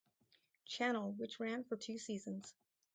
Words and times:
Channel 0.65 1.11
which 1.11 1.39
ran 1.39 1.63
for 1.63 1.75
two 1.77 1.99
seasons. 1.99 2.55